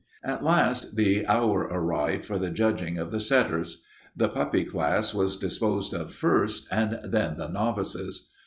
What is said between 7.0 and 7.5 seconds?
then the